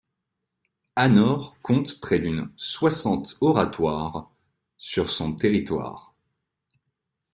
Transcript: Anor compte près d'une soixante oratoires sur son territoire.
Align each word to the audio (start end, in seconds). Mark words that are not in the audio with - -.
Anor 0.95 1.57
compte 1.61 2.01
près 2.01 2.17
d'une 2.17 2.49
soixante 2.57 3.37
oratoires 3.39 4.31
sur 4.79 5.11
son 5.11 5.35
territoire. 5.35 6.15